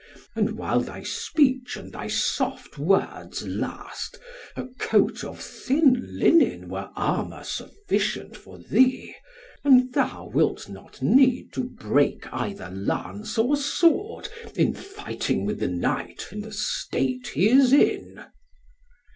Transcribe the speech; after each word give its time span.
And 0.35 0.57
while 0.57 0.79
thy 0.79 1.03
speech 1.03 1.77
and 1.77 1.91
thy 1.91 2.07
soft 2.07 2.79
words 2.79 3.45
last, 3.45 4.17
a 4.55 4.65
coat 4.79 5.23
of 5.23 5.39
thin 5.39 6.17
linen 6.17 6.69
were 6.69 6.89
armour 6.95 7.43
sufficient 7.43 8.35
for 8.35 8.57
thee, 8.57 9.13
and 9.63 9.93
thou 9.93 10.27
wilt 10.33 10.67
not 10.67 11.03
need 11.03 11.53
to 11.53 11.65
break 11.65 12.25
either 12.33 12.71
lance 12.71 13.37
or 13.37 13.55
sword 13.55 14.27
in 14.55 14.73
fighting 14.73 15.45
with 15.45 15.59
the 15.59 15.67
knight 15.67 16.29
in 16.31 16.39
the 16.41 16.51
state 16.51 17.27
he 17.35 17.47
is 17.49 17.71
in." 17.71 18.23